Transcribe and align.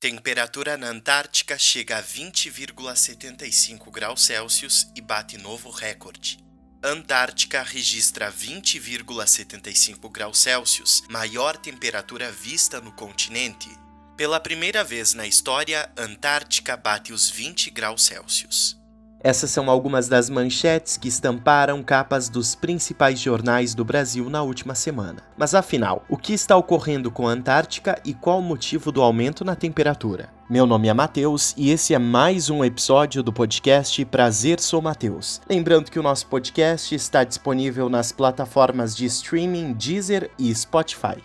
Temperatura 0.00 0.78
na 0.78 0.88
Antártica 0.88 1.58
chega 1.58 1.98
a 1.98 2.02
20,75 2.02 3.90
graus 3.90 4.24
Celsius 4.24 4.90
e 4.96 5.00
bate 5.02 5.36
novo 5.36 5.68
recorde. 5.68 6.38
Antártica 6.82 7.62
registra 7.62 8.32
20,75 8.32 10.10
graus 10.10 10.38
Celsius, 10.38 11.02
maior 11.10 11.54
temperatura 11.58 12.32
vista 12.32 12.80
no 12.80 12.92
continente. 12.92 13.68
Pela 14.16 14.40
primeira 14.40 14.82
vez 14.82 15.12
na 15.12 15.26
história, 15.26 15.92
Antártica 15.94 16.78
bate 16.78 17.12
os 17.12 17.28
20 17.28 17.68
graus 17.68 18.02
Celsius. 18.02 18.79
Essas 19.22 19.50
são 19.50 19.68
algumas 19.68 20.08
das 20.08 20.30
manchetes 20.30 20.96
que 20.96 21.08
estamparam 21.08 21.82
capas 21.82 22.30
dos 22.30 22.54
principais 22.54 23.20
jornais 23.20 23.74
do 23.74 23.84
Brasil 23.84 24.30
na 24.30 24.42
última 24.42 24.74
semana. 24.74 25.22
Mas 25.36 25.54
afinal, 25.54 26.04
o 26.08 26.16
que 26.16 26.32
está 26.32 26.56
ocorrendo 26.56 27.10
com 27.10 27.28
a 27.28 27.32
Antártica 27.32 28.00
e 28.02 28.14
qual 28.14 28.38
o 28.38 28.42
motivo 28.42 28.90
do 28.90 29.02
aumento 29.02 29.44
na 29.44 29.54
temperatura? 29.54 30.30
Meu 30.48 30.66
nome 30.66 30.88
é 30.88 30.94
Matheus 30.94 31.54
e 31.56 31.70
esse 31.70 31.92
é 31.94 31.98
mais 31.98 32.48
um 32.48 32.64
episódio 32.64 33.22
do 33.22 33.32
podcast 33.32 34.02
Prazer 34.06 34.58
Sou 34.58 34.80
Matheus. 34.80 35.40
Lembrando 35.48 35.90
que 35.90 35.98
o 35.98 36.02
nosso 36.02 36.26
podcast 36.26 36.94
está 36.94 37.22
disponível 37.22 37.90
nas 37.90 38.10
plataformas 38.10 38.96
de 38.96 39.04
streaming 39.04 39.74
Deezer 39.74 40.30
e 40.38 40.52
Spotify. 40.54 41.22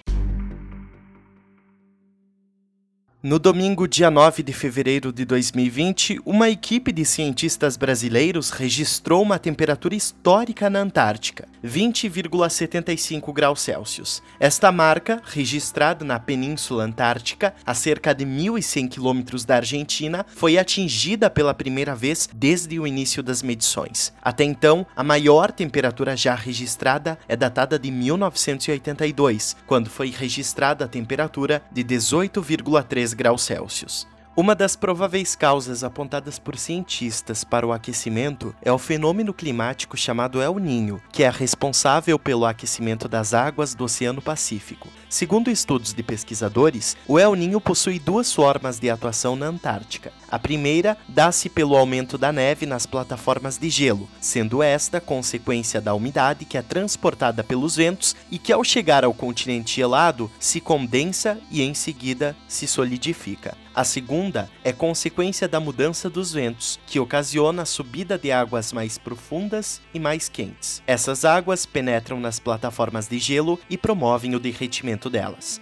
No 3.27 3.39
domingo, 3.39 3.87
dia 3.87 4.11
9 4.11 4.43
de 4.43 4.53
fevereiro 4.53 5.11
de 5.11 5.25
2020, 5.25 6.19
uma 6.23 6.47
equipe 6.47 6.91
de 6.91 7.03
cientistas 7.03 7.75
brasileiros 7.75 8.51
registrou 8.51 9.23
uma 9.23 9.39
temperatura 9.39 9.95
histórica 9.95 10.69
na 10.69 10.81
Antártica, 10.81 11.47
20,75 11.65 13.33
graus 13.33 13.61
Celsius. 13.61 14.21
Esta 14.39 14.71
marca, 14.71 15.23
registrada 15.25 16.05
na 16.05 16.19
Península 16.19 16.83
Antártica, 16.83 17.55
a 17.65 17.73
cerca 17.73 18.13
de 18.13 18.27
1.100 18.27 18.89
quilômetros 18.89 19.43
da 19.43 19.55
Argentina, 19.55 20.23
foi 20.29 20.59
atingida 20.59 21.27
pela 21.27 21.55
primeira 21.55 21.95
vez 21.95 22.29
desde 22.31 22.79
o 22.79 22.85
início 22.85 23.23
das 23.23 23.41
medições. 23.41 24.13
Até 24.21 24.43
então, 24.43 24.85
a 24.95 25.03
maior 25.03 25.51
temperatura 25.51 26.15
já 26.15 26.35
registrada 26.35 27.17
é 27.27 27.35
datada 27.35 27.79
de 27.79 27.89
1982, 27.89 29.55
quando 29.65 29.89
foi 29.89 30.11
registrada 30.11 30.85
a 30.85 30.87
temperatura 30.87 31.63
de 31.71 31.83
18,3 31.83 33.14
graus 33.15 33.41
Celsius. 33.41 34.07
Uma 34.37 34.53
das 34.53 34.75
prováveis 34.75 35.33
causas 35.33 35.81
apontadas 35.81 36.37
por 36.37 36.57
cientistas 36.57 37.45
para 37.45 37.65
o 37.65 37.71
aquecimento 37.71 38.53
é 38.61 38.69
o 38.69 38.77
fenômeno 38.77 39.33
climático 39.33 39.95
chamado 39.95 40.41
El 40.41 40.59
Ninho, 40.59 41.01
que 41.09 41.23
é 41.23 41.29
responsável 41.29 42.19
pelo 42.19 42.45
aquecimento 42.45 43.07
das 43.07 43.33
águas 43.33 43.73
do 43.73 43.85
Oceano 43.85 44.21
Pacífico. 44.21 44.89
Segundo 45.09 45.49
estudos 45.49 45.93
de 45.93 46.03
pesquisadores, 46.03 46.97
o 47.07 47.17
El 47.17 47.33
Ninho 47.35 47.61
possui 47.61 47.97
duas 47.97 48.33
formas 48.33 48.77
de 48.77 48.89
atuação 48.89 49.37
na 49.37 49.45
Antártica. 49.45 50.11
A 50.35 50.39
primeira 50.39 50.97
dá-se 51.07 51.47
pelo 51.47 51.77
aumento 51.77 52.17
da 52.17 52.29
neve 52.29 52.65
nas 52.65 52.85
plataformas 52.85 53.57
de 53.57 53.69
gelo, 53.69 54.09
sendo 54.19 54.61
esta 54.61 54.99
consequência 54.99 55.79
da 55.79 55.93
umidade 55.93 56.43
que 56.43 56.57
é 56.57 56.61
transportada 56.61 57.41
pelos 57.41 57.77
ventos 57.77 58.13
e 58.29 58.37
que, 58.37 58.51
ao 58.51 58.61
chegar 58.61 59.05
ao 59.05 59.13
continente 59.13 59.77
gelado, 59.77 60.29
se 60.37 60.59
condensa 60.59 61.39
e 61.49 61.61
em 61.61 61.73
seguida 61.73 62.35
se 62.49 62.67
solidifica. 62.67 63.55
A 63.73 63.85
segunda 63.85 64.49
é 64.61 64.73
consequência 64.73 65.47
da 65.47 65.61
mudança 65.61 66.09
dos 66.09 66.33
ventos, 66.33 66.81
que 66.85 66.99
ocasiona 66.99 67.61
a 67.61 67.65
subida 67.65 68.17
de 68.17 68.29
águas 68.29 68.73
mais 68.73 68.97
profundas 68.97 69.79
e 69.93 70.01
mais 70.01 70.27
quentes. 70.27 70.83
Essas 70.85 71.23
águas 71.23 71.65
penetram 71.65 72.19
nas 72.19 72.41
plataformas 72.41 73.07
de 73.07 73.19
gelo 73.19 73.57
e 73.69 73.77
promovem 73.77 74.35
o 74.35 74.39
derretimento 74.39 75.09
delas. 75.09 75.61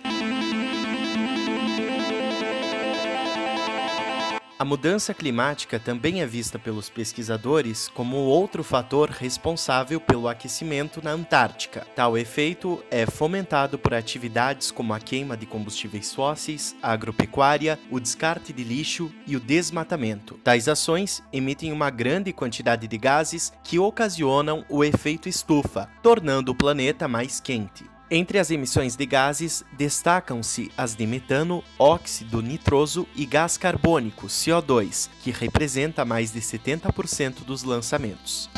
A 4.64 4.66
mudança 4.66 5.14
climática 5.14 5.78
também 5.78 6.22
é 6.22 6.26
vista 6.26 6.58
pelos 6.58 6.90
pesquisadores 6.90 7.90
como 7.90 8.16
outro 8.16 8.64
fator 8.64 9.10
responsável 9.10 10.00
pelo 10.00 10.26
aquecimento 10.26 11.04
na 11.04 11.12
Antártica. 11.12 11.86
Tal 11.94 12.18
efeito 12.18 12.82
é 12.90 13.06
fomentado 13.06 13.78
por 13.78 13.94
atividades 13.94 14.72
como 14.72 14.94
a 14.94 15.02
queima 15.02 15.36
de 15.36 15.46
combustíveis 15.46 16.14
fósseis, 16.14 16.78
a 16.82 16.94
agropecuária, 16.94 17.78
o 17.92 18.00
descarte 18.00 18.54
de 18.54 18.64
lixo 18.64 19.12
e 19.28 19.36
o 19.36 19.40
desmatamento. 19.42 20.40
Tais 20.42 20.70
ações 20.70 21.22
emitem 21.34 21.74
uma 21.74 21.90
grande 21.90 22.32
quantidade 22.32 22.88
de 22.88 22.98
gases 22.98 23.52
que 23.66 23.78
ocasionam 23.78 24.64
o 24.70 24.82
efeito 24.82 25.28
estufa, 25.28 25.90
tornando 26.02 26.54
o 26.54 26.56
planeta 26.56 27.06
mais 27.06 27.42
quente. 27.42 27.93
Entre 28.16 28.38
as 28.38 28.52
emissões 28.52 28.96
de 28.96 29.08
gases, 29.08 29.66
destacam-se 29.72 30.72
as 30.78 30.94
de 30.94 31.04
metano, 31.08 31.64
óxido 31.80 32.44
nitroso 32.44 33.08
e 33.16 33.26
gás 33.26 33.58
carbônico, 33.58 34.28
CO2, 34.28 35.10
que 35.24 35.32
representa 35.32 36.06
mais 36.06 36.32
de 36.32 36.40
70% 36.40 37.44
dos 37.44 37.64
lançamentos. 37.64 38.52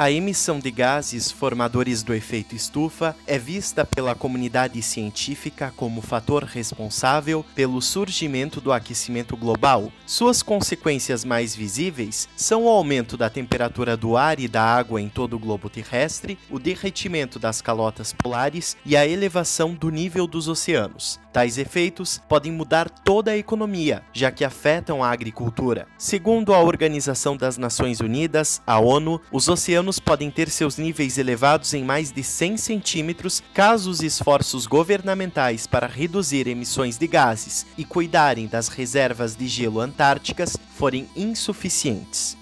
A 0.00 0.10
emissão 0.10 0.58
de 0.58 0.70
gases 0.70 1.30
formadores 1.30 2.02
do 2.02 2.14
efeito 2.14 2.54
estufa 2.54 3.14
é 3.26 3.38
vista 3.38 3.84
pela 3.84 4.14
comunidade 4.14 4.80
científica 4.80 5.74
como 5.76 6.00
fator 6.00 6.42
responsável 6.42 7.44
pelo 7.54 7.82
surgimento 7.82 8.62
do 8.62 8.72
aquecimento 8.72 9.36
global. 9.36 9.92
Suas 10.06 10.42
consequências 10.42 11.22
mais 11.22 11.54
visíveis 11.54 12.30
são 12.34 12.64
o 12.64 12.68
aumento 12.70 13.14
da 13.14 13.28
temperatura 13.28 13.94
do 13.94 14.16
ar 14.16 14.40
e 14.40 14.48
da 14.48 14.62
água 14.62 15.02
em 15.02 15.10
todo 15.10 15.36
o 15.36 15.38
globo 15.38 15.68
terrestre, 15.68 16.38
o 16.48 16.58
derretimento 16.58 17.38
das 17.38 17.60
calotas 17.60 18.10
polares 18.10 18.78
e 18.86 18.96
a 18.96 19.06
elevação 19.06 19.74
do 19.74 19.90
nível 19.90 20.26
dos 20.26 20.48
oceanos. 20.48 21.20
Tais 21.30 21.58
efeitos 21.58 22.20
podem 22.26 22.50
mudar 22.50 22.88
toda 22.88 23.32
a 23.32 23.36
economia, 23.36 24.02
já 24.12 24.32
que 24.32 24.44
afetam 24.44 25.04
a 25.04 25.10
agricultura. 25.10 25.86
Segundo 25.96 26.52
a 26.52 26.58
Organização 26.58 27.36
das 27.36 27.56
Nações 27.56 28.00
Unidas, 28.00 28.60
a 28.66 28.80
ONU, 28.80 29.20
os 29.30 29.46
oceanos 29.46 29.89
podem 29.98 30.30
ter 30.30 30.48
seus 30.48 30.76
níveis 30.76 31.18
elevados 31.18 31.74
em 31.74 31.82
mais 31.82 32.12
de 32.12 32.22
100 32.22 32.56
centímetros 32.56 33.42
caso 33.52 33.90
os 33.90 34.02
esforços 34.02 34.66
governamentais 34.66 35.66
para 35.66 35.86
reduzir 35.86 36.46
emissões 36.46 36.96
de 36.96 37.06
gases 37.06 37.66
e 37.76 37.84
cuidarem 37.84 38.46
das 38.46 38.68
reservas 38.68 39.34
de 39.34 39.48
gelo 39.48 39.80
antárticas 39.80 40.56
forem 40.76 41.08
insuficientes. 41.16 42.39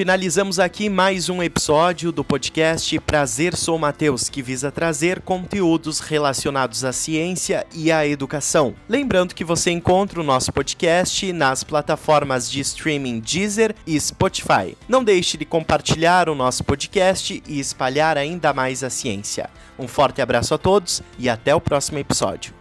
Finalizamos 0.00 0.58
aqui 0.58 0.88
mais 0.88 1.28
um 1.28 1.42
episódio 1.42 2.10
do 2.10 2.24
podcast 2.24 2.98
Prazer 3.00 3.54
Sou 3.54 3.78
Mateus, 3.78 4.30
que 4.30 4.40
visa 4.40 4.72
trazer 4.72 5.20
conteúdos 5.20 6.00
relacionados 6.00 6.86
à 6.86 6.90
ciência 6.90 7.66
e 7.74 7.92
à 7.92 8.06
educação. 8.06 8.74
Lembrando 8.88 9.34
que 9.34 9.44
você 9.44 9.70
encontra 9.70 10.18
o 10.18 10.24
nosso 10.24 10.54
podcast 10.54 11.30
nas 11.34 11.62
plataformas 11.62 12.50
de 12.50 12.60
streaming 12.60 13.20
Deezer 13.20 13.74
e 13.86 14.00
Spotify. 14.00 14.74
Não 14.88 15.04
deixe 15.04 15.36
de 15.36 15.44
compartilhar 15.44 16.30
o 16.30 16.34
nosso 16.34 16.64
podcast 16.64 17.42
e 17.46 17.60
espalhar 17.60 18.16
ainda 18.16 18.54
mais 18.54 18.82
a 18.82 18.88
ciência. 18.88 19.50
Um 19.78 19.86
forte 19.86 20.22
abraço 20.22 20.54
a 20.54 20.56
todos 20.56 21.02
e 21.18 21.28
até 21.28 21.54
o 21.54 21.60
próximo 21.60 21.98
episódio. 21.98 22.59